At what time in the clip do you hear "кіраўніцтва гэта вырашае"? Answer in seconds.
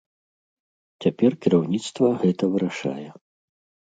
1.43-3.05